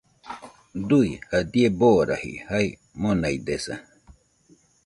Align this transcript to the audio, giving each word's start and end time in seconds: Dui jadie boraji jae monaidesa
Dui 0.93 1.11
jadie 1.33 1.69
boraji 1.83 2.33
jae 2.47 2.65
monaidesa 3.03 3.75